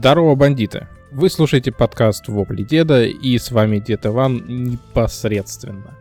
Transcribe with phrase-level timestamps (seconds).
[0.00, 0.86] Здорово, бандиты!
[1.10, 5.98] Вы слушаете подкаст «Вопли деда», и с вами Дед Иван непосредственно.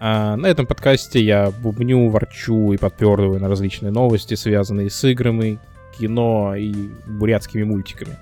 [0.00, 5.60] А на этом подкасте я бубню, ворчу и подпердываю на различные новости, связанные с играми,
[5.96, 6.74] кино и
[7.06, 8.16] бурятскими мультиками.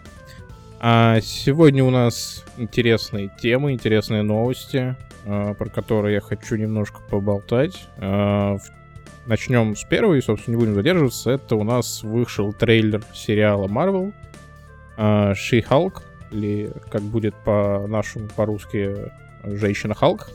[0.78, 7.88] А сегодня у нас интересные темы, интересные новости, а, про которые я хочу немножко поболтать.
[7.96, 8.58] А,
[9.24, 11.30] начнем с первой, собственно, не будем задерживаться.
[11.30, 14.12] Это у нас вышел трейлер сериала Marvel—
[14.96, 19.10] Ши-Халк, или как будет по-нашему, по-русски,
[19.44, 20.30] Женщина-Халк,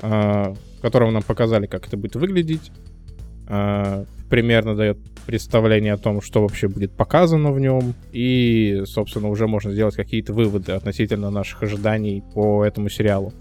[0.00, 2.72] в котором нам показали, как это будет выглядеть.
[3.46, 9.72] Примерно дает представление о том, что вообще будет показано в нем, и, собственно, уже можно
[9.72, 13.32] сделать какие-то выводы относительно наших ожиданий по этому сериалу.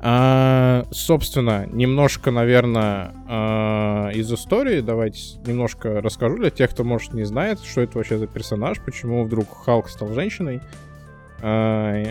[0.00, 4.80] А, собственно, немножко, наверное, а, из истории.
[4.80, 9.24] Давайте немножко расскажу для тех, кто, может, не знает, что это вообще за персонаж, почему
[9.24, 10.60] вдруг Халк стал женщиной.
[11.42, 12.04] А,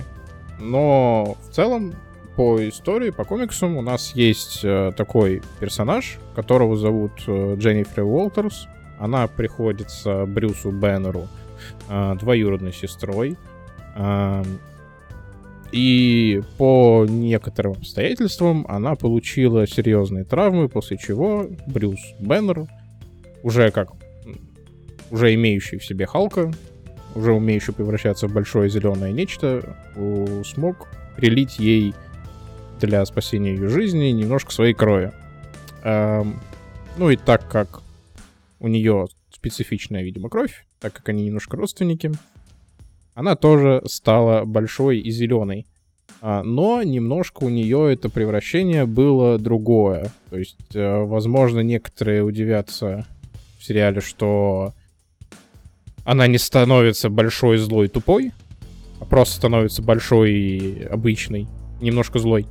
[0.60, 1.94] но в целом,
[2.36, 8.68] по истории, по комиксам, у нас есть а, такой персонаж, которого зовут а, Дженнифер Уолтерс.
[9.00, 11.28] Она приходится Брюсу Беннеру
[11.88, 13.38] а, двоюродной сестрой.
[15.72, 22.68] И по некоторым обстоятельствам она получила серьезные травмы, после чего Брюс Беннер,
[23.44, 23.92] уже как
[25.12, 26.52] уже имеющий в себе Халка,
[27.16, 29.76] уже умеющий превращаться в большое зеленое нечто,
[30.46, 31.94] смог прилить ей
[32.80, 35.12] для спасения ее жизни немножко своей крови.
[35.84, 36.40] Эм,
[36.98, 37.82] ну и так как
[38.60, 42.12] у нее специфичная, видимо, кровь, так как они немножко родственники,
[43.18, 45.66] она тоже стала большой и зеленой.
[46.22, 50.12] А, но немножко у нее это превращение было другое.
[50.30, 53.08] То есть, э, возможно, некоторые удивятся
[53.58, 54.76] в сериале, что
[56.06, 58.34] она не становится большой, злой, тупой,
[59.00, 61.48] а просто становится большой и обычной,
[61.82, 62.46] немножко злой.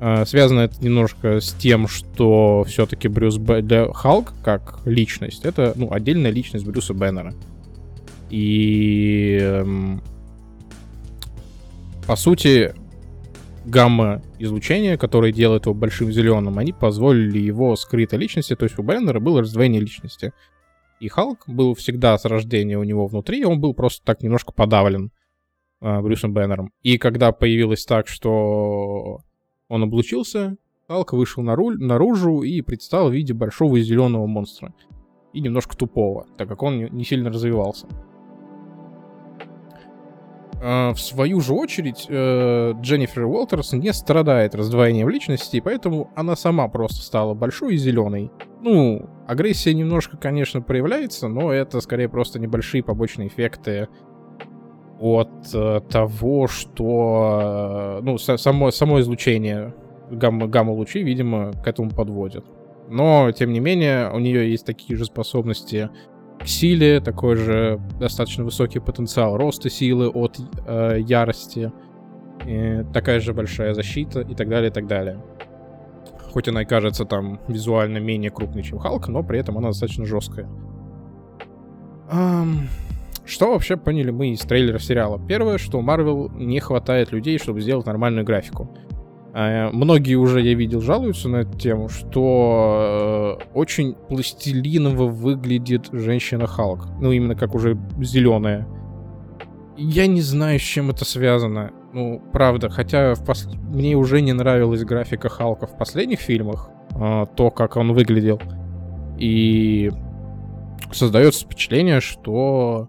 [0.00, 3.92] А, связано это немножко с тем, что все-таки Брюс Б...
[3.94, 7.32] Халк как личность, это ну, отдельная личность Брюса Беннера.
[8.30, 10.02] И эм,
[12.06, 12.74] по сути,
[13.64, 19.20] гамма-излучения, которое делает его большим зеленым, они позволили его скрытой личности, то есть у Беннера
[19.20, 20.32] было раздвоение личности.
[20.98, 24.52] И Халк был всегда с рождения у него внутри, и он был просто так немножко
[24.52, 25.12] подавлен
[25.80, 26.72] э, Брюсом Беннером.
[26.82, 29.20] И когда появилось так, что
[29.68, 30.56] он облучился,
[30.88, 34.74] Халк вышел на руль, наружу и предстал в виде большого зеленого монстра.
[35.32, 37.86] И немножко тупого, так как он не сильно развивался.
[40.62, 46.68] А, в свою же очередь, э, Дженнифер Уолтерс не страдает раздвоением личности, поэтому она сама
[46.68, 48.30] просто стала большой и зеленой.
[48.60, 53.88] Ну, агрессия немножко, конечно, проявляется, но это скорее просто небольшие побочные эффекты
[55.00, 59.74] от э, того, что, э, ну, само, само излучение
[60.10, 62.44] гамма, гамма-лучей, видимо, к этому подводит.
[62.90, 65.88] Но, тем не менее, у нее есть такие же способности
[66.40, 71.72] к силе, такой же достаточно высокий потенциал роста силы от э, ярости,
[72.46, 75.22] и такая же большая защита и так далее, и так далее.
[76.32, 80.06] Хоть она и кажется там визуально менее крупной, чем Халк, но при этом она достаточно
[80.06, 80.48] жесткая.
[82.10, 82.68] Um,
[83.24, 85.20] что вообще поняли мы из трейлера сериала?
[85.24, 88.76] Первое, что у Marvel не хватает людей, чтобы сделать нормальную графику.
[89.32, 96.46] А, многие уже, я видел, жалуются на эту тему, что э, очень пластилиново выглядит женщина
[96.46, 96.88] Халк.
[97.00, 98.66] Ну, именно как уже зеленая.
[99.76, 101.70] Я не знаю, с чем это связано.
[101.92, 103.48] Ну, правда, хотя в пос...
[103.68, 108.40] мне уже не нравилась графика Халка в последних фильмах, э, то, как он выглядел.
[109.18, 109.90] И
[110.92, 112.88] создается впечатление, что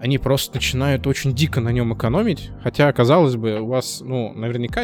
[0.00, 2.50] они просто начинают очень дико на нем экономить.
[2.62, 4.82] Хотя, казалось бы, у вас, ну, наверняка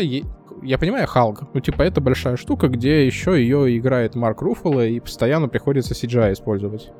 [0.63, 5.01] я понимаю, Халк, ну, типа, это большая штука, где еще ее играет Марк Руффало, и
[5.01, 6.91] постоянно приходится CGI использовать.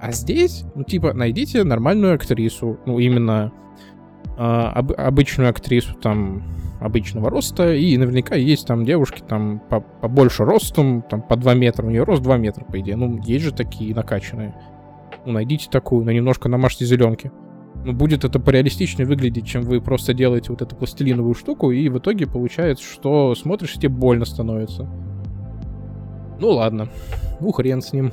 [0.00, 3.52] А здесь, ну, типа, найдите нормальную актрису, ну, именно
[4.36, 6.42] э, об, обычную актрису, там,
[6.80, 11.86] обычного роста, и наверняка есть там девушки, там, по, побольше ростом, там, по 2 метра,
[11.86, 14.54] у нее рост 2 метра, по идее, ну, есть же такие накачанные.
[15.24, 17.30] Ну, найдите такую, но немножко намажьте зеленки
[17.84, 21.98] ну, будет это пореалистичнее выглядеть, чем вы просто делаете вот эту пластилиновую штуку, и в
[21.98, 24.88] итоге получается, что смотришь, и тебе больно становится.
[26.38, 26.88] Ну ладно,
[27.40, 28.12] ну хрен с ним.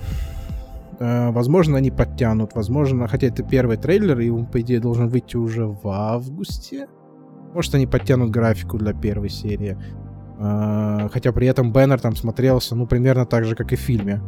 [0.99, 5.37] Э, возможно, они подтянут, возможно, хотя это первый трейлер, и он, по идее, должен выйти
[5.37, 6.87] уже в августе.
[7.53, 9.77] Может, они подтянут графику для первой серии.
[10.39, 14.21] Э, хотя при этом Бэннер там смотрелся, ну, примерно так же, как и в фильме.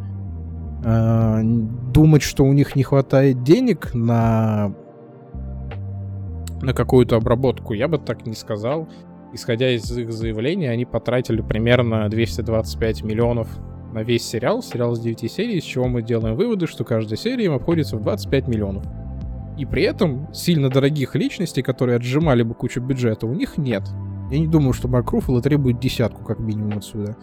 [0.84, 4.74] Э, думать, что у них не хватает денег на
[6.62, 7.74] на какую-то обработку.
[7.74, 8.88] Я бы так не сказал.
[9.34, 13.48] Исходя из их заявления, они потратили примерно 225 миллионов
[13.94, 17.46] на весь сериал, сериал с 9 серий, из чего мы делаем выводы, что каждая серия
[17.46, 18.86] им обходится в 25 миллионов.
[19.58, 23.84] И при этом сильно дорогих личностей, которые отжимали бы кучу бюджета, у них нет.
[24.32, 27.16] Я не думаю, что Марк Руффало требует десятку как минимум отсюда.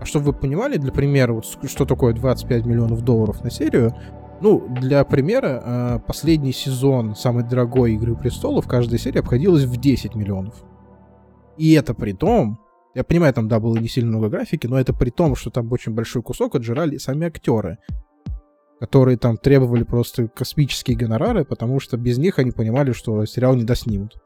[0.00, 3.94] А чтобы вы понимали, для примера, вот что такое 25 миллионов долларов на серию,
[4.40, 10.14] ну, для примера, а, последний сезон самой дорогой «Игры престолов» каждая серия обходилась в 10
[10.14, 10.62] миллионов.
[11.56, 12.58] И это при том,
[12.94, 15.70] я понимаю, там, да, было не сильно много графики, но это при том, что там
[15.72, 17.78] очень большой кусок отжирали сами актеры,
[18.80, 23.64] которые там требовали просто космические гонорары, потому что без них они понимали, что сериал не
[23.64, 24.16] доснимут.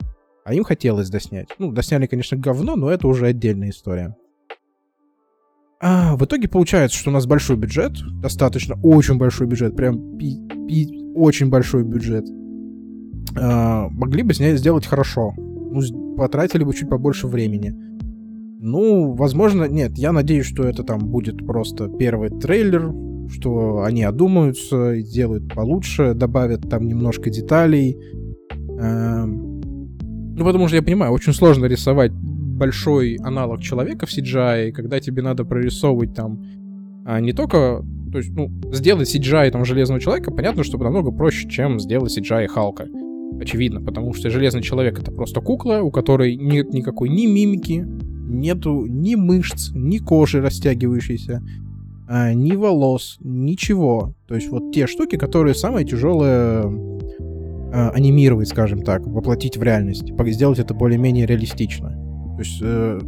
[0.45, 1.49] А им хотелось доснять.
[1.59, 4.17] Ну, досняли, конечно, говно, но это уже отдельная история.
[5.83, 10.37] А, в итоге получается, что у нас большой бюджет, достаточно очень большой бюджет, прям пи,
[10.69, 12.27] пи, очень большой бюджет.
[13.39, 15.33] А, могли бы снять, сделать хорошо.
[15.37, 17.75] Ну, потратили бы чуть побольше времени.
[18.63, 22.93] Ну, возможно, нет, я надеюсь, что это там будет просто первый трейлер,
[23.31, 27.97] что они одумаются и сделают получше, добавят там немножко деталей.
[28.79, 29.61] Эм,
[30.37, 32.13] ну, потому что я понимаю, очень сложно рисовать
[32.61, 36.45] большой аналог человека в CGI, когда тебе надо прорисовывать там
[37.07, 37.83] а, не только...
[38.13, 42.49] То есть, ну, сделать CGI там Железного Человека, понятно, что намного проще, чем сделать CGI
[42.49, 42.87] Халка.
[43.41, 47.87] Очевидно, потому что Железный Человек— это просто кукла, у которой нет никакой ни мимики,
[48.29, 51.43] нету ни мышц, ни кожи растягивающейся,
[52.09, 54.15] а, ни волос, ничего.
[54.27, 56.65] То есть вот те штуки, которые самые тяжелые
[57.73, 61.97] а, анимировать, скажем так, воплотить в реальность, сделать это более-менее реалистично.
[62.41, 62.99] То есть э,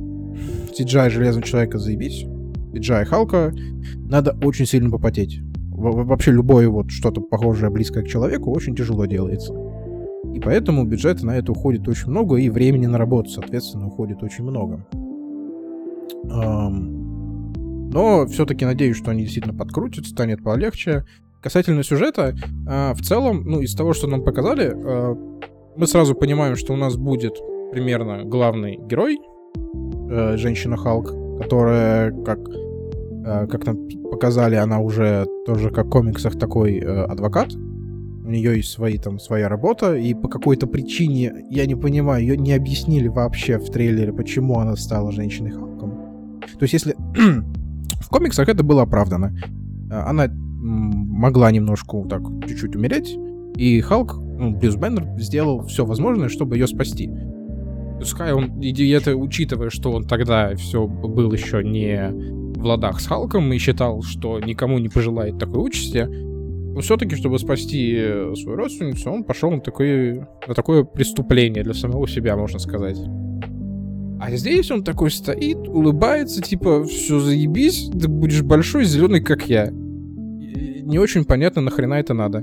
[0.79, 2.26] CGI Железного Человека заебись,
[2.75, 3.55] CGI Халка
[4.11, 5.40] надо очень сильно попотеть.
[5.70, 9.55] Во вообще любое вот что-то похожее, близкое к человеку очень тяжело делается.
[10.34, 14.44] И поэтому бюджета на это уходит очень много, и времени на работу, соответственно, уходит очень
[14.44, 14.87] много.
[16.23, 21.06] Но все-таки надеюсь, что они действительно подкрутят, станет полегче.
[21.40, 22.37] Касательно сюжета,
[22.69, 25.17] а, в целом, ну, из того, что нам показали, а,
[25.75, 27.40] мы сразу понимаем, что у нас будет
[27.73, 29.19] примерно главный герой,
[30.11, 36.39] э, женщина Халк, которая, как, э, как нам показали, она уже тоже как в комиксах
[36.39, 37.55] такой э, адвокат.
[37.55, 42.37] У нее есть свои, там, своя работа, и по какой-то причине, я не понимаю, ее
[42.37, 46.41] не объяснили вообще в трейлере, почему она стала женщиной Халком.
[46.59, 46.95] То есть, если
[48.01, 49.35] в комиксах это было оправдано.
[49.91, 53.19] Она могла немножко так чуть-чуть умереть,
[53.57, 57.11] и Халк, ну, Брюс Беннер, сделал все возможное, чтобы ее спасти.
[58.03, 62.11] Пускай он, и это учитывая, что он тогда все был еще не
[62.59, 66.09] в ладах с Халком и считал, что никому не пожелает такой участи,
[66.75, 67.97] но все-таки, чтобы спасти
[68.35, 72.99] свою родственницу, он пошел на такое, на такое преступление для самого себя, можно сказать.
[74.21, 79.71] А здесь он такой стоит, улыбается, типа, все заебись, ты будешь большой, зеленый, как я
[79.71, 82.43] не очень понятно, нахрена это надо.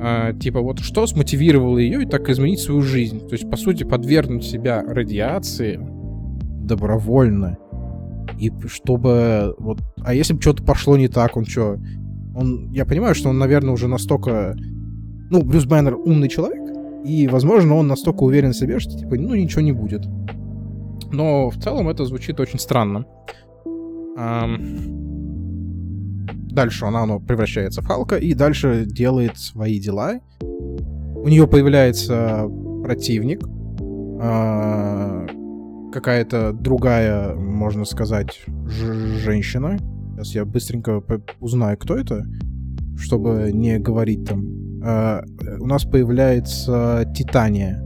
[0.00, 3.26] А, типа, вот что смотивировало ее и так изменить свою жизнь?
[3.26, 5.80] То есть, по сути, подвергнуть себя радиации
[6.62, 7.58] добровольно.
[8.38, 9.80] И чтобы вот...
[10.04, 11.78] А если бы что-то пошло не так, он что?
[12.36, 12.70] Он...
[12.70, 14.56] Я понимаю, что он, наверное, уже настолько...
[15.30, 16.62] Ну, Брюс Бэннер умный человек,
[17.04, 20.06] и, возможно, он настолько уверен в себе, что, типа, ну, ничего не будет.
[21.10, 23.04] Но в целом это звучит очень странно.
[24.16, 24.97] Um,
[26.50, 30.20] Дальше она, она превращается в Халка и дальше делает свои дела.
[30.40, 32.48] У нее появляется
[32.82, 33.42] противник,
[34.20, 35.26] а,
[35.92, 39.78] какая-то другая, можно сказать, женщина.
[40.14, 41.02] Сейчас я быстренько
[41.40, 42.24] узнаю, кто это,
[42.96, 44.46] чтобы не говорить там.
[44.82, 45.22] А,
[45.60, 47.84] у нас появляется Титания.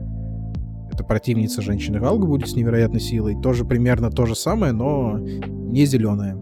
[0.93, 3.41] Это противница женщины Халка будет с невероятной силой.
[3.43, 6.37] Тоже примерно то же самое, но не зеленая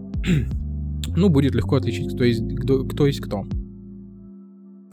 [1.15, 2.83] ну, будет легко отличить, кто есть кто.
[2.85, 3.43] кто, есть кто.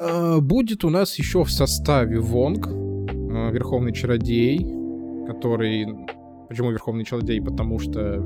[0.01, 4.59] А, будет у нас еще в составе Вонг, а, Верховный Чародей,
[5.27, 5.87] который...
[6.49, 7.43] Почему Верховный Чародей?
[7.43, 8.25] Потому что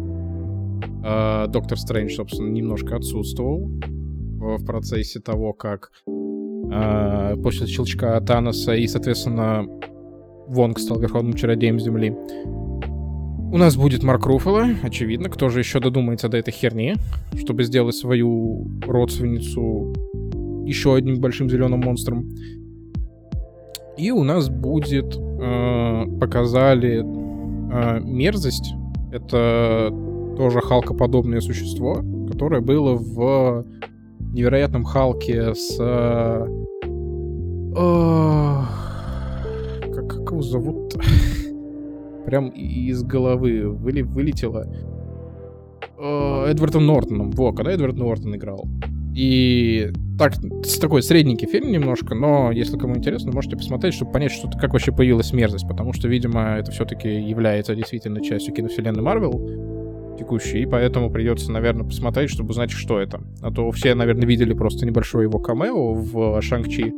[1.04, 9.66] э, Доктор Стрэндж, собственно, немножко отсутствовал в процессе того, как после щелчка Таноса и, соответственно,
[10.46, 12.14] Вонг стал Верховным Чародеем Земли.
[13.52, 15.28] У нас будет Марк Руффало, очевидно.
[15.28, 16.94] Кто же еще додумается до этой херни,
[17.38, 19.92] чтобы сделать свою родственницу
[20.64, 22.34] еще одним большим зеленым монстром.
[23.98, 25.14] И у нас будет...
[25.14, 28.72] Э, показали э, мерзость.
[29.12, 29.92] Это
[30.38, 33.66] тоже халкоподобное существо, которое было в
[34.32, 35.76] невероятном Халке с...
[35.78, 36.46] Э,
[39.92, 40.94] как, как его его зовут?
[42.26, 44.66] Прям из головы выли, вылетело.
[45.98, 47.30] Э, Эдвардом Нортоном.
[47.30, 48.66] Во, когда Эдвард Нортон играл.
[49.14, 50.34] И так,
[50.80, 54.90] такой средненький фильм немножко, но если кому интересно, можете посмотреть, чтобы понять, что как вообще
[54.90, 61.10] появилась мерзость, потому что, видимо, это все-таки является действительно частью киновселенной Марвел текущей, и поэтому
[61.10, 63.20] придется, наверное, посмотреть, чтобы узнать, что это.
[63.40, 66.92] А то все, наверное, видели просто небольшое его камео в Шанг-Чи,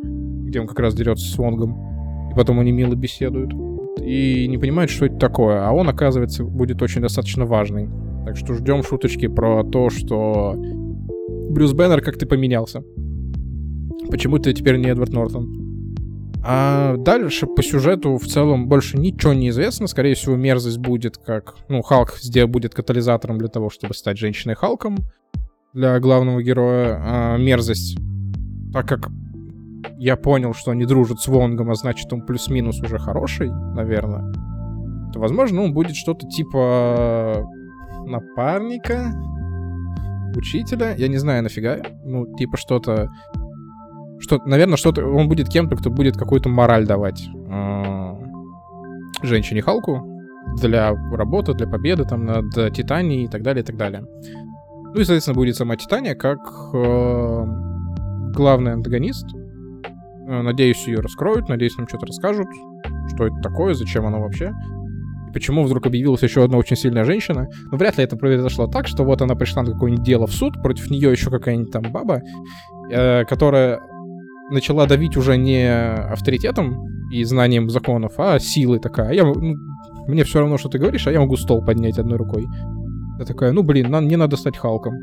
[0.47, 3.53] где он как раз дерется с Вонгом, и потом они мило беседуют,
[4.01, 7.89] и не понимают, что это такое, а он, оказывается, будет очень достаточно важный.
[8.25, 10.55] Так что ждем шуточки про то, что
[11.51, 12.83] Брюс Беннер как ты поменялся.
[14.11, 15.65] Почему ты теперь не Эдвард Нортон?
[16.47, 19.87] А дальше по сюжету в целом больше ничего не известно.
[19.87, 21.55] Скорее всего, мерзость будет как...
[21.69, 24.99] Ну, Халк здесь будет катализатором для того, чтобы стать женщиной Халком
[25.73, 27.01] для главного героя.
[27.03, 27.97] А мерзость,
[28.75, 29.09] так как
[29.97, 34.33] я понял, что они дружат с Вонгом, а значит, он плюс-минус уже хороший, наверное,
[35.13, 37.45] то, возможно, он будет что-то типа
[38.07, 39.13] напарника,
[40.37, 40.95] учителя.
[40.97, 41.79] Я не знаю нафига.
[42.05, 43.11] Ну, типа что-то...
[44.19, 45.07] Что, наверное, что-то...
[45.07, 48.15] Он будет кем-то, кто будет какую-то мораль давать э,
[49.23, 50.03] женщине Халку
[50.61, 54.03] для работы, для победы там над Титанией и так далее, и так далее.
[54.03, 56.39] Ну и, соответственно, будет сама Титания как
[56.73, 57.45] э,
[58.33, 59.27] главный антагонист.
[60.27, 62.47] Э, надеюсь, ее раскроют, надеюсь, нам что-то расскажут,
[63.15, 64.53] что это такое, зачем оно вообще
[65.35, 67.49] почему вдруг объявилась еще одна очень сильная женщина.
[67.71, 70.63] Но вряд ли это произошло так, что вот она пришла на какое-нибудь дело в суд,
[70.63, 72.23] против нее еще какая-нибудь там баба,
[72.91, 73.81] э, которая
[74.51, 79.13] начала давить уже не авторитетом и знанием законов, а силой такая.
[79.13, 79.57] Я, ну,
[80.07, 82.47] мне все равно, что ты говоришь, а я могу стол поднять одной рукой.
[83.19, 84.95] Я такая, ну блин, нам не надо стать Халком.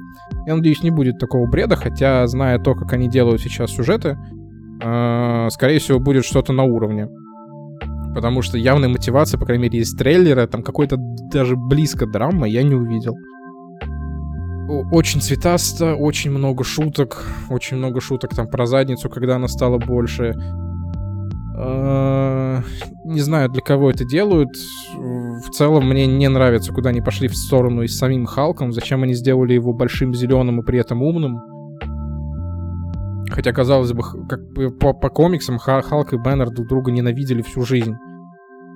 [0.46, 4.18] Я надеюсь, не будет такого бреда, хотя, зная то, как они делают сейчас сюжеты,
[4.82, 7.08] э, скорее всего, будет что-то на уровне.
[8.14, 10.98] Потому что явной мотивации, по крайней мере, из трейлера, там какой-то
[11.32, 13.16] даже близко драма я не увидел.
[14.92, 20.34] Очень цветасто, очень много шуток, очень много шуток там про задницу, когда она стала больше.
[21.58, 22.62] А,
[23.06, 24.50] не знаю, для кого это делают.
[24.96, 28.72] В целом мне не нравится, куда они пошли в сторону и с самим Халком.
[28.72, 31.40] Зачем они сделали его большим зеленым и при этом умным.
[33.32, 34.42] Хотя, казалось бы, как
[34.80, 37.96] по, по комиксам Халк и Бэннер друг друга ненавидели всю жизнь.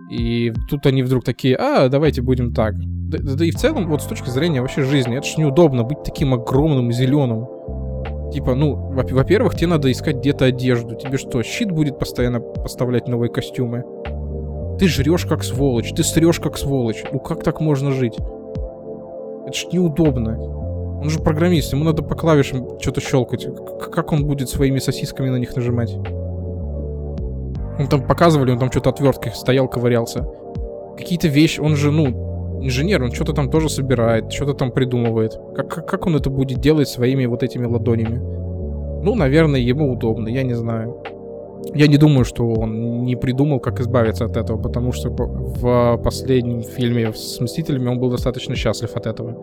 [0.09, 2.75] И тут они вдруг такие, а, давайте будем так.
[2.77, 6.03] Да, да, и в целом, вот с точки зрения вообще жизни, это ж неудобно быть
[6.03, 7.47] таким огромным и зеленым.
[8.31, 10.95] Типа, ну, во-первых, тебе надо искать где-то одежду.
[10.95, 13.83] Тебе что, щит будет постоянно поставлять новые костюмы?
[14.79, 17.03] Ты жрешь как сволочь, ты срешь как сволочь.
[17.11, 18.15] Ну как так можно жить?
[18.15, 20.64] Это ж неудобно.
[21.05, 23.47] Он же программист, ему надо по клавишам что-то щелкать.
[23.91, 25.95] Как он будет своими сосисками на них нажимать?
[27.77, 30.27] Он там показывали, он там что-то отверткой стоял, ковырялся.
[30.97, 35.39] Какие-то вещи, он же, ну, инженер, он что-то там тоже собирает, что-то там придумывает.
[35.55, 38.17] Как, как, как он это будет делать своими вот этими ладонями?
[39.03, 41.03] Ну, наверное, ему удобно, я не знаю.
[41.75, 46.63] Я не думаю, что он не придумал, как избавиться от этого, потому что в последнем
[46.63, 49.35] фильме с Мстителями он был достаточно счастлив от этого.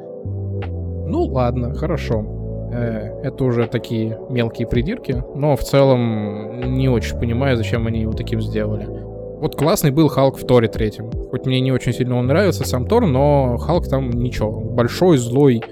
[1.12, 2.24] Ну ладно, хорошо.
[2.72, 8.12] Э, это уже такие мелкие придирки, но в целом не очень понимаю, зачем они его
[8.12, 8.86] таким сделали.
[8.88, 11.10] Вот классный был Халк в Торе третьем.
[11.30, 14.60] Хоть мне не очень сильно он нравится, сам Тор, но Халк там ничего.
[14.60, 15.62] Большой, злой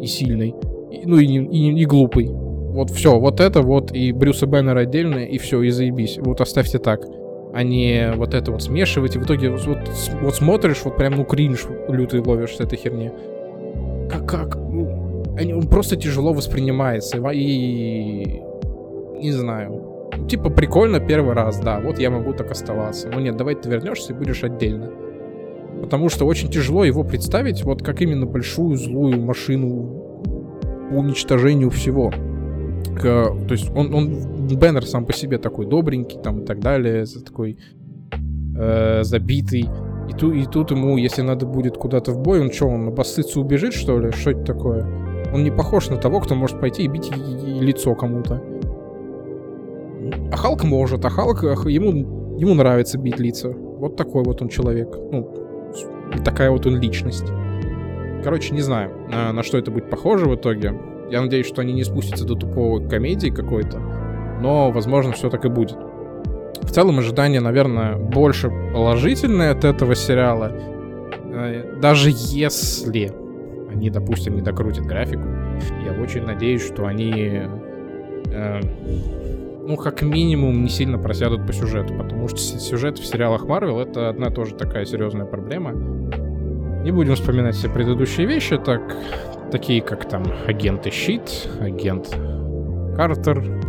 [0.00, 0.54] и сильный.
[0.92, 2.28] И, ну и, и, и глупый.
[2.30, 6.18] Вот все, вот это вот и Брюса Беннера отдельно, и все, и заебись.
[6.22, 7.00] Вот оставьте так.
[7.52, 9.80] А не вот это вот смешивать, и в итоге вот,
[10.20, 13.10] вот смотришь, вот прям ну кринж лютый ловишь с этой херни.
[14.12, 14.56] Как, как?
[14.56, 17.18] Ну, он просто тяжело воспринимается.
[17.30, 18.40] И...
[19.20, 20.10] Не знаю.
[20.28, 23.08] Типа прикольно первый раз, да, вот я могу так оставаться.
[23.08, 24.90] Но нет, давай ты вернешься и будешь отдельно.
[25.80, 30.22] Потому что очень тяжело его представить вот как именно большую злую машину
[30.90, 32.12] по уничтожению всего.
[33.00, 37.06] К, то есть он, он Беннер сам по себе такой добренький там и так далее,
[37.24, 37.56] такой
[38.56, 39.68] э, забитый.
[40.08, 43.40] И, ту, и тут ему, если надо будет куда-то в бой, он что, он обоссыться
[43.40, 44.10] убежит, что ли?
[44.12, 44.86] Что это такое?
[45.32, 48.42] Он не похож на того, кто может пойти и бить лицо кому-то.
[50.32, 53.50] А Халк может, а Халк, ему, ему нравится бить лица.
[53.50, 54.96] Вот такой вот он человек.
[55.10, 55.28] Ну,
[56.24, 57.26] такая вот он личность.
[58.22, 60.74] Короче, не знаю, на, на что это будет похоже в итоге.
[61.10, 63.78] Я надеюсь, что они не спустятся до тупого комедии какой-то.
[64.40, 65.76] Но, возможно, все так и будет.
[66.72, 70.50] В целом, ожидания, наверное, больше положительные от этого сериала.
[71.30, 73.12] Э, даже если
[73.70, 75.22] они, допустим, не докрутят графику.
[75.84, 77.42] Я очень надеюсь, что они
[78.24, 78.60] э,
[79.66, 84.08] ну, как минимум, не сильно просядут по сюжету, потому что сюжет в сериалах Марвел это
[84.08, 85.72] одна тоже такая серьезная проблема.
[85.72, 88.96] Не будем вспоминать все предыдущие вещи, так,
[89.50, 92.16] такие как там агенты Щит, агент
[92.96, 93.61] Картер,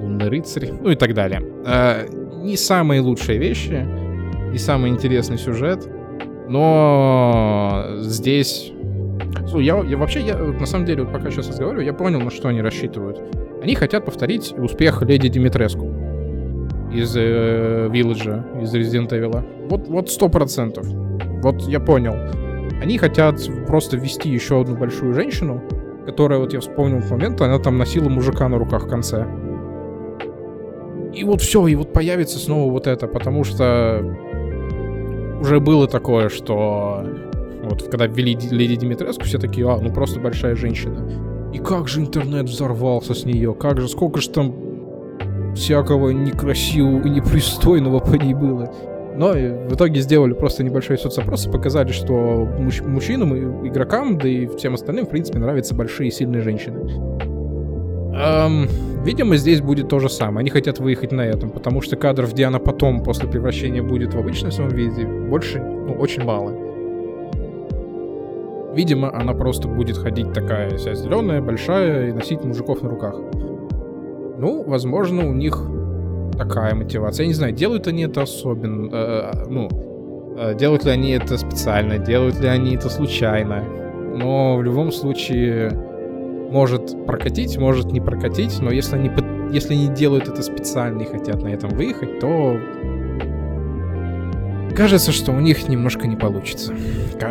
[0.00, 1.42] Лунный рыцарь, ну и так далее.
[1.66, 2.06] А,
[2.42, 3.86] не самые лучшие вещи,
[4.50, 5.88] не самый интересный сюжет,
[6.48, 8.72] но здесь...
[9.48, 12.30] Слушай, я, я вообще, я, на самом деле, вот пока сейчас разговариваю, я понял, на
[12.30, 13.20] что они рассчитывают.
[13.62, 15.86] Они хотят повторить успех Леди Димитреску
[16.92, 19.68] из э, Вилледжа, из Resident Evil.
[19.68, 20.86] Вот, вот сто процентов.
[21.42, 22.14] Вот я понял.
[22.82, 25.62] Они хотят просто ввести еще одну большую женщину,
[26.06, 29.26] которая, вот я вспомнил момент, она там носила мужика на руках в конце.
[31.14, 34.04] И вот все, и вот появится снова вот это, потому что
[35.40, 37.04] уже было такое, что
[37.62, 41.50] вот когда ввели Леди Димитреску, все такие, а, ну просто большая женщина.
[41.52, 44.54] И как же интернет взорвался с нее, как же, сколько же там
[45.54, 48.72] всякого некрасивого и непристойного по ней было.
[49.16, 54.28] Но в итоге сделали просто небольшой соцопрос и показали, что муж- мужчинам, и игрокам, да
[54.28, 56.78] и всем остальным, в принципе, нравятся большие и сильные женщины.
[58.14, 58.68] Эм,
[59.04, 60.40] видимо, здесь будет то же самое.
[60.40, 64.18] Они хотят выехать на этом, потому что кадров, где она потом, после превращения, будет в
[64.18, 66.54] обычном своем виде, больше, ну, очень мало.
[68.74, 73.16] Видимо, она просто будет ходить такая вся зеленая, большая и носить мужиков на руках.
[74.38, 75.60] Ну, возможно, у них
[76.38, 77.24] такая мотивация.
[77.24, 79.68] Я не знаю, делают они это особенно, э, э, ну,
[80.38, 83.64] э, делают ли они это специально, делают ли они это случайно.
[84.16, 85.70] Но в любом случае
[86.50, 89.10] может прокатить, может не прокатить, но если они,
[89.52, 92.58] если они делают это специально и хотят на этом выехать, то
[94.74, 96.74] кажется, что у них немножко не получится.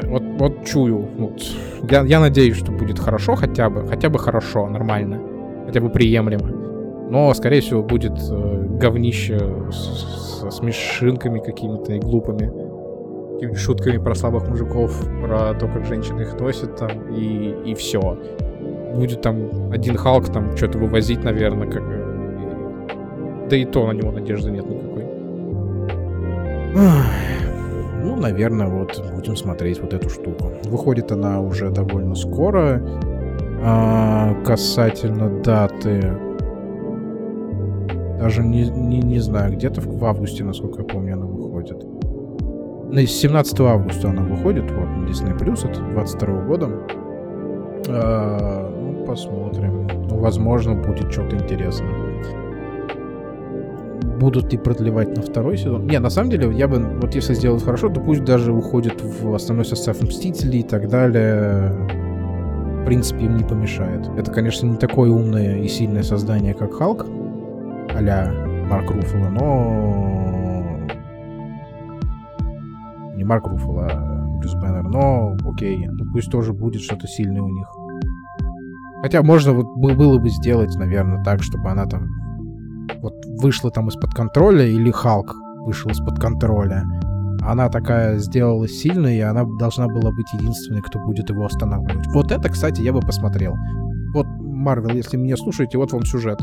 [0.04, 1.08] Вот, вот чую.
[1.18, 1.42] Вот.
[1.90, 5.22] Я, я надеюсь, что будет хорошо хотя бы, хотя бы хорошо, нормально,
[5.66, 6.50] хотя бы приемлемо.
[7.10, 9.40] Но, скорее всего, будет э, говнище
[9.72, 12.52] с, с смешинками какими-то и глупыми.
[13.56, 14.92] Шутками про слабых мужиков,
[15.24, 18.18] про то, как женщины их носят там, и, и все.
[18.96, 21.84] Будет там один Халк там что-то вывозить, наверное, как...
[23.50, 25.06] Да и то на него надежды нет никакой.
[28.04, 30.52] Ну, наверное, вот будем смотреть вот эту штуку.
[30.66, 32.82] Выходит она уже довольно скоро.
[33.62, 36.14] А, касательно даты,
[38.20, 41.84] даже не, не, не знаю, где-то в, в августе, насколько я помню, она выходит.
[42.92, 46.70] Ну, 17 августа она выходит, вот, Disney Plus от 22 года.
[47.88, 48.79] А,
[49.10, 49.88] посмотрим.
[50.08, 51.90] Ну, возможно, будет что-то интересное.
[54.20, 55.88] Будут ли продлевать на второй сезон?
[55.88, 59.34] Не, на самом деле, я бы, вот если сделают хорошо, то пусть даже уходит в
[59.34, 61.72] основной состав Мстителей и так далее.
[62.82, 64.08] В принципе, им не помешает.
[64.16, 67.08] Это, конечно, не такое умное и сильное создание, как Халк,
[67.96, 68.32] а
[68.70, 70.78] Марк Руффало, но...
[73.16, 77.50] Не Марк Руффало, а Брюс Бэннер, но окей, ну пусть тоже будет что-то сильное у
[77.50, 77.68] них.
[79.02, 82.10] Хотя можно вот было бы сделать, наверное, так, чтобы она там
[83.02, 85.34] вот вышла там из-под контроля, или Халк
[85.66, 86.84] вышел из-под контроля.
[87.42, 92.08] Она такая сделалась сильной, и она должна была быть единственной, кто будет его останавливать.
[92.08, 93.56] Вот это, кстати, я бы посмотрел.
[94.14, 96.40] Вот, Марвел, если меня слушаете, вот вам сюжет.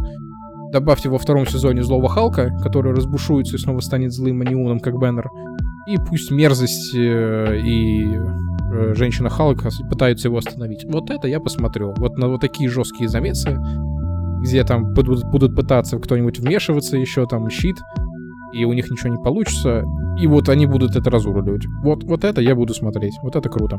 [0.73, 5.29] Добавьте во втором сезоне злого Халка, который разбушуется и снова станет злым аниуном, как Бэннер.
[5.87, 8.19] И пусть мерзость э, и
[8.95, 10.85] женщина Халка пытаются его остановить.
[10.85, 11.95] Вот это я посмотрю.
[11.97, 13.59] Вот на вот такие жесткие замесы,
[14.43, 17.77] где там будут, будут пытаться кто-нибудь вмешиваться, еще там щит,
[18.53, 19.85] и у них ничего не получится,
[20.21, 21.67] и вот они будут это разуруливать.
[21.83, 23.19] Вот, вот это я буду смотреть.
[23.23, 23.79] Вот это круто.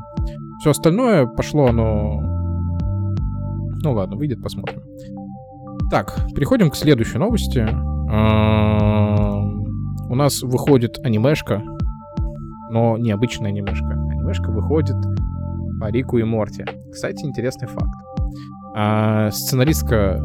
[0.60, 2.22] Все остальное пошло оно...
[3.84, 4.82] Ну ладно, выйдет, посмотрим.
[5.90, 7.68] Так, переходим к следующей новости.
[10.10, 11.62] У нас выходит анимешка,
[12.72, 13.96] но не обычная анимешка.
[14.28, 14.98] Анимешка выходит
[15.80, 16.66] по Рику и Морти.
[16.92, 17.94] Кстати, интересный факт.
[18.76, 20.22] А, сценаристка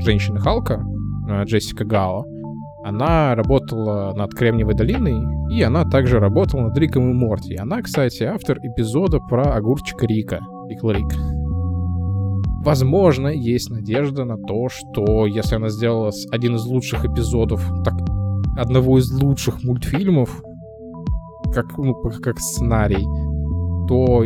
[0.00, 0.84] женщины Халка,
[1.30, 2.24] а, Джессика Гао,
[2.84, 5.14] она работала над Кремниевой долиной,
[5.54, 7.54] и она также работала над Риком и Морти.
[7.54, 11.14] Она, кстати, автор эпизода про огурчика Рика, Рикл Рик.
[12.64, 17.94] Возможно, есть надежда на то, что если она сделала один из лучших эпизодов, так,
[18.56, 20.42] одного из лучших мультфильмов,
[21.54, 23.06] как, ну, как сценарий,
[23.86, 24.22] то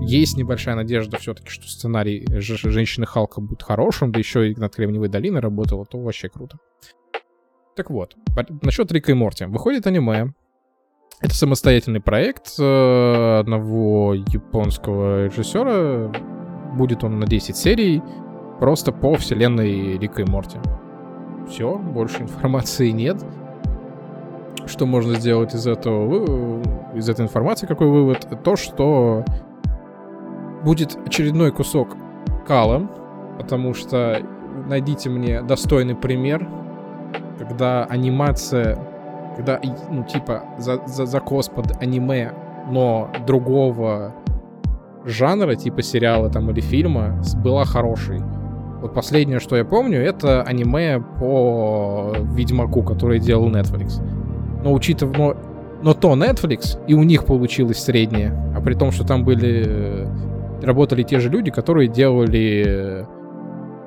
[0.00, 5.08] есть небольшая надежда все-таки, что сценарий Женщины Халка будет хорошим, да еще и над Кремниевой
[5.08, 6.58] долиной работала, то вообще круто.
[7.76, 8.16] Так вот,
[8.62, 9.46] насчет Рика и Морти.
[9.46, 10.32] Выходит аниме.
[11.20, 16.12] Это самостоятельный проект э, одного японского режиссера,
[16.76, 18.02] Будет он на 10 серий,
[18.58, 20.58] просто по вселенной Рика и Морти.
[21.48, 23.24] все, больше информации нет.
[24.66, 26.60] Что можно сделать из этого,
[26.94, 28.26] из этой информации, какой вывод?
[28.42, 29.24] То, что
[30.64, 31.96] будет очередной кусок
[32.46, 32.88] кала,
[33.38, 34.20] потому что
[34.66, 36.48] найдите мне достойный пример,
[37.38, 38.78] когда анимация,
[39.36, 42.32] когда, ну, типа, за, за закос под аниме,
[42.70, 44.14] но другого
[45.04, 48.20] жанра, типа сериала там или фильма, была хорошей.
[48.80, 54.02] Вот последнее, что я помню, это аниме по Ведьмаку, который делал Netflix.
[54.64, 55.16] Но учитывая...
[55.16, 55.36] Но,
[55.82, 58.32] но то Netflix, и у них получилось среднее.
[58.56, 60.08] А при том, что там были...
[60.62, 63.06] Работали те же люди, которые делали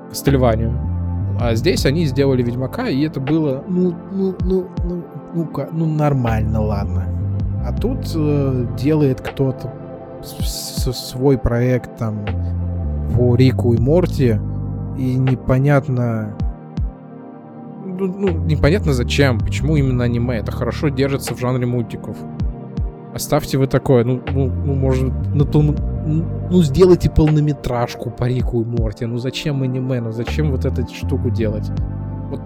[0.09, 0.71] Кастельванию.
[1.39, 6.61] А здесь они сделали Ведьмака, и это было, ну, ну, ну, ну, ну, ну нормально,
[6.61, 7.05] ладно.
[7.65, 9.71] А тут э, делает кто-то
[10.23, 12.25] свой проект там
[13.15, 14.39] по Рику и Морти,
[14.97, 16.35] и непонятно...
[17.99, 20.37] Ну, непонятно зачем, почему именно аниме.
[20.37, 22.17] Это хорошо держится в жанре мультиков.
[23.13, 25.73] Оставьте вы такое, ну, ну, ну может, на то, ну,
[26.05, 29.05] ну, сделайте полнометражку по Рику и Морти.
[29.05, 29.99] Ну, зачем аниме?
[29.99, 31.69] Ну, зачем вот эту штуку делать?
[32.29, 32.39] Вот,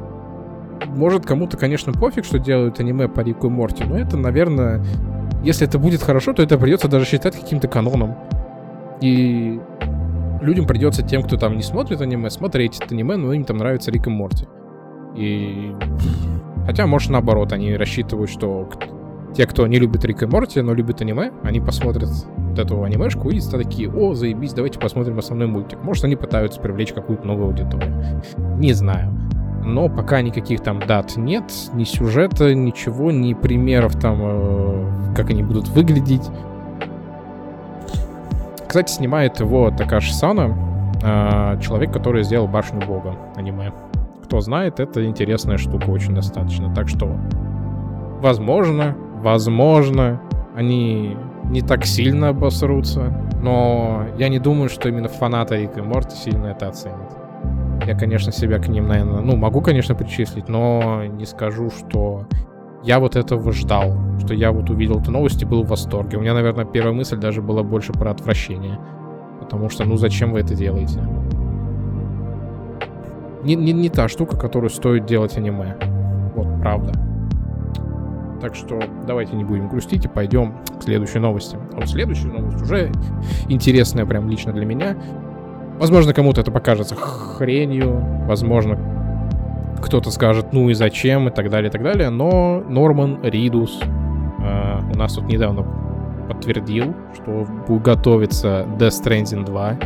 [0.88, 4.82] может, кому-то, конечно, пофиг, что делают аниме по Рику и Морти, но это, наверное,
[5.44, 8.16] если это будет хорошо, то это придется даже считать каким-то каноном.
[9.02, 9.60] И
[10.42, 13.92] людям придется тем, кто там не смотрит аниме, смотреть это аниме, но им там нравится
[13.92, 14.48] Рик и Морти.
[15.16, 15.76] И...
[16.66, 18.70] Хотя, может, наоборот, они рассчитывают, что
[19.36, 23.30] те, кто не любит Рик и Морти, но любит аниме, они посмотрят вот эту анимешку
[23.30, 25.80] и такие, о, заебись, давайте посмотрим основной мультик.
[25.84, 28.22] Может, они пытаются привлечь какую-то новую аудиторию.
[28.58, 29.12] Не знаю
[29.64, 31.44] но пока никаких там дат нет,
[31.74, 36.30] ни сюжета, ничего, ни примеров там, э, как они будут выглядеть.
[38.68, 40.56] Кстати, снимает его Такаши Сана,
[41.04, 43.72] э, человек, который сделал Башню Бога аниме.
[44.32, 46.74] Кто знает, это интересная штука очень достаточно.
[46.74, 47.18] Так что,
[48.22, 50.22] возможно, возможно,
[50.56, 51.18] они
[51.50, 56.46] не так сильно обосрутся, но я не думаю, что именно фанаты Рика и Морти сильно
[56.46, 57.14] это оценят.
[57.86, 62.26] Я, конечно, себя к ним, наверное, ну, могу, конечно, причислить, но не скажу, что
[62.84, 66.16] я вот этого ждал, что я вот увидел эту новость и был в восторге.
[66.16, 68.80] У меня, наверное, первая мысль даже была больше про отвращение.
[69.42, 71.02] Потому что, ну, зачем вы это делаете?
[73.44, 75.78] Не, не, не та штука, которую стоит делать аниме.
[76.36, 76.94] Вот, правда.
[78.42, 81.58] Так что давайте не будем грустить и пойдем к следующей новости.
[81.74, 82.92] А вот следующая новость уже
[83.50, 84.98] интересная прям лично для меня.
[85.80, 88.78] Возможно, кому-то это покажется хренью, возможно,
[89.82, 94.80] кто-то скажет, ну и зачем, и так далее, и так далее, но Норман Ридус э,
[94.94, 95.66] у нас тут недавно
[96.28, 99.78] подтвердил, что будет готовиться Death Stranding 2.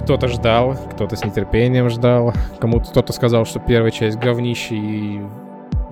[0.00, 5.20] Кто-то ждал, кто-то с нетерпением ждал, кому-то кто-то сказал, что первая часть говнище и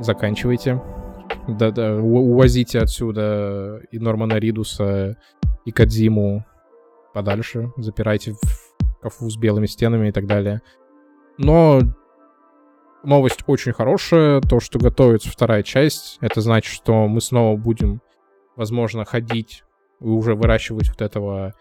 [0.01, 0.83] заканчивайте.
[1.47, 5.17] Да-да, увозите отсюда и Нормана Ридуса,
[5.65, 6.45] и Кадзиму,
[7.15, 10.61] подальше, запирайте в кафу с белыми стенами и так далее.
[11.39, 11.81] Но
[13.03, 18.03] новость очень хорошая, то, что готовится вторая часть, это значит, что мы снова будем,
[18.57, 19.65] возможно, ходить
[20.01, 21.55] и уже выращивать вот этого,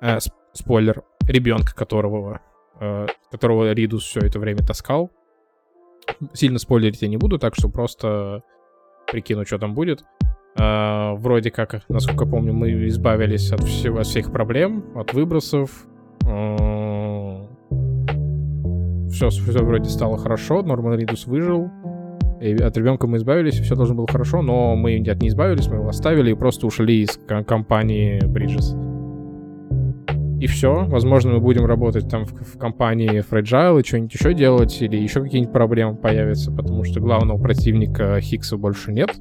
[0.00, 0.18] э,
[0.52, 2.40] спойлер, ребенка, которого,
[2.80, 5.10] э, которого Ридус все это время таскал.
[6.32, 8.42] Сильно спойлерить я не буду, так что просто
[9.10, 10.04] прикину, что там будет.
[10.58, 15.86] Uh, вроде как, насколько помню, мы избавились от, всего, от всех проблем, от выбросов.
[16.24, 17.46] Uh,
[19.08, 21.70] все, все вроде стало хорошо, Норман Ридус выжил.
[22.40, 25.76] И от ребенка мы избавились, все должно было хорошо, но мы нет, не избавились, мы
[25.76, 28.87] его оставили и просто ушли из компании Bridges.
[30.40, 30.84] И все.
[30.86, 35.22] Возможно, мы будем работать там в, в компании Fragile и что-нибудь еще делать, или еще
[35.22, 39.16] какие-нибудь проблемы появятся, потому что главного противника Хиггса больше нет.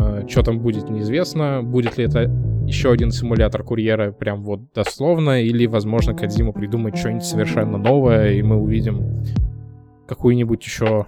[0.00, 1.60] Э, что там будет, неизвестно.
[1.62, 2.30] Будет ли это
[2.66, 8.42] еще один симулятор курьера, прям вот дословно, или, возможно, Кадзима придумает что-нибудь совершенно новое, и
[8.42, 9.22] мы увидим
[10.08, 11.06] какую-нибудь еще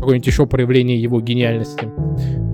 [0.00, 1.88] какое-нибудь еще проявление его гениальности.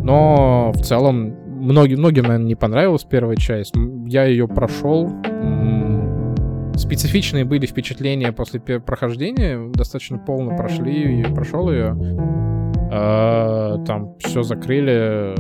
[0.02, 3.74] Но в целом многим, многим, наверное, не понравилась первая часть.
[4.06, 5.10] Я ее прошел.
[6.76, 9.70] Специфичные были впечатления после прохождения.
[9.72, 11.96] Достаточно полно прошли и прошел ее.
[12.92, 15.34] Э, там все закрыли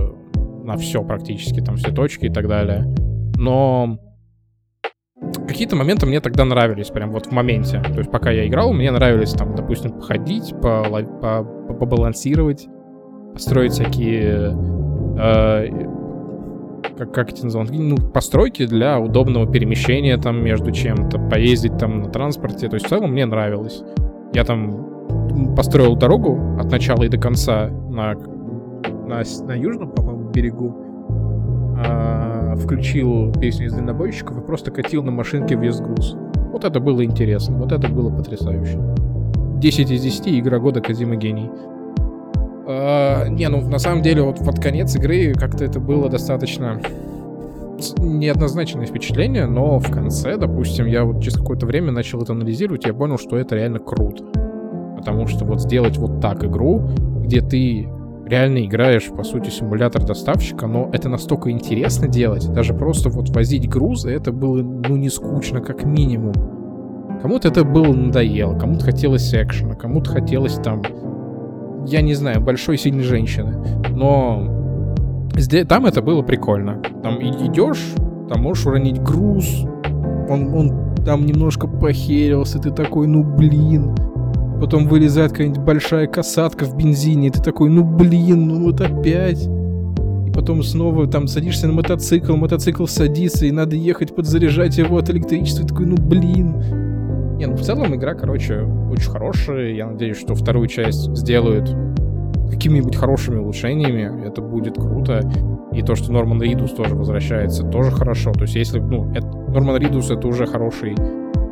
[0.64, 2.86] на все практически, там все точки и так далее.
[3.36, 3.98] Но
[5.46, 7.82] какие-то моменты мне тогда нравились, прям вот в моменте.
[7.82, 12.66] То есть пока я играл, мне нравились там, допустим, походить, по, по, по, побалансировать,
[13.32, 14.56] построить всякие...
[15.18, 15.93] Э,
[16.96, 17.70] как, как эти называют?
[17.72, 22.68] Ну, постройки для удобного перемещения там между чем-то, поездить там на транспорте.
[22.68, 23.82] То есть в целом мне нравилось.
[24.32, 28.14] Я там построил дорогу от начала и до конца на,
[29.06, 30.76] на, на южном, по-моему, берегу,
[31.78, 36.16] а, включил песню из дальнобойщиков и просто катил на машинке вес груз.
[36.52, 38.78] Вот это было интересно, вот это было потрясающе.
[39.58, 41.50] 10 из 10 игра года Казима Гений.
[42.66, 46.80] А, не, ну на самом деле вот под конец игры как-то это было достаточно
[47.98, 52.94] неоднозначное впечатление, но в конце, допустим, я вот через какое-то время начал это анализировать, я
[52.94, 54.24] понял, что это реально круто.
[54.96, 56.88] Потому что вот сделать вот так игру,
[57.24, 57.88] где ты
[58.26, 63.68] реально играешь, по сути, симулятор доставщика, но это настолько интересно делать, даже просто вот возить
[63.68, 66.32] грузы, это было, ну, не скучно, как минимум.
[67.20, 70.82] Кому-то это было надоело, кому-то хотелось экшена, кому-то хотелось там,
[71.86, 73.56] я не знаю, большой сильной женщины.
[73.90, 76.82] Но здесь, там это было прикольно.
[77.02, 77.92] Там идешь,
[78.28, 79.64] там можешь уронить груз,
[80.28, 83.94] он, он там немножко похерился, ты такой, ну блин,
[84.60, 89.46] Потом вылезает какая-нибудь большая касатка в бензине, и ты такой, ну блин, ну вот опять.
[89.46, 95.10] И потом снова там садишься на мотоцикл, мотоцикл садится, и надо ехать подзаряжать его от
[95.10, 96.83] электричества, и такой, ну блин.
[97.36, 99.72] Не, ну в целом игра, короче, очень хорошая.
[99.72, 101.68] Я надеюсь, что вторую часть сделают
[102.50, 104.26] какими-нибудь хорошими улучшениями.
[104.26, 105.20] Это будет круто.
[105.72, 108.32] И то, что Норман Ридус тоже возвращается, тоже хорошо.
[108.32, 110.94] То есть если, ну, это, Норман Ридус это уже хороший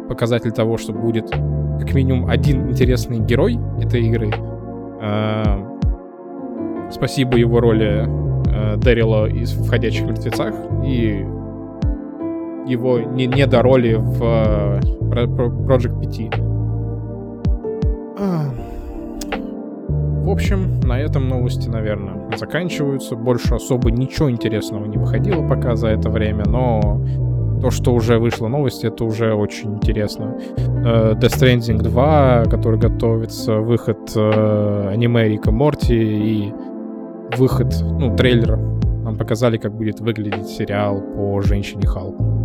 [0.09, 4.31] показатель того, что будет как минимум один интересный герой этой игры.
[5.01, 5.43] Э,
[6.91, 8.07] спасибо его роли
[8.49, 11.27] э, Дэрила из «Входящих мертвецах» и
[12.67, 14.81] его не, не до роли в э,
[15.67, 16.53] Project 5.
[20.23, 23.17] В общем, на этом новости, наверное, заканчиваются.
[23.17, 27.01] Больше особо ничего интересного не выходило пока за это время, но
[27.61, 30.37] то, что уже вышло новость, это уже очень интересно.
[30.57, 36.55] Uh, Death Stranding 2, который готовится, выход uh, аниме Рика Морти и
[37.37, 38.57] выход, ну, трейлер.
[38.57, 42.42] Нам показали, как будет выглядеть сериал по Женщине Халку.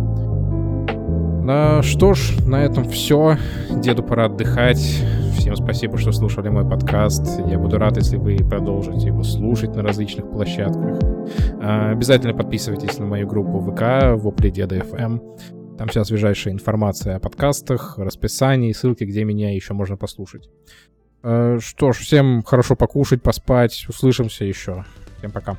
[1.50, 3.38] Ну что ж, на этом все.
[3.70, 5.02] Деду пора отдыхать.
[5.38, 7.40] Всем спасибо, что слушали мой подкаст.
[7.46, 11.00] Я буду рад, если вы продолжите его слушать на различных площадках.
[11.62, 15.78] А, обязательно подписывайтесь на мою группу ВК Вопли Деда FM.
[15.78, 20.50] Там вся свежайшая информация о подкастах, расписании, ссылки, где меня еще можно послушать.
[21.22, 23.86] А, что ж, всем хорошо покушать, поспать.
[23.88, 24.84] Услышимся еще.
[25.16, 25.56] Всем пока.